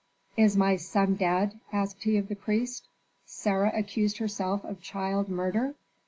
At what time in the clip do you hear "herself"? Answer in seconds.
4.17-4.63